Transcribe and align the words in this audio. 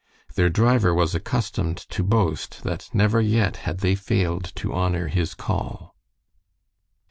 Their 0.33 0.49
driver 0.49 0.95
was 0.95 1.13
accustomed 1.13 1.77
to 1.89 2.01
boast 2.01 2.63
that 2.63 2.89
never 2.91 3.21
yet 3.21 3.57
had 3.57 3.81
they 3.81 3.93
failed 3.93 4.45
to 4.55 4.73
honor 4.73 5.09
his 5.09 5.35
call. 5.35 5.95